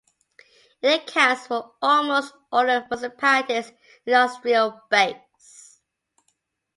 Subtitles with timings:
[0.81, 3.71] It accounts for almost all the municipality's
[4.03, 5.79] industrial base.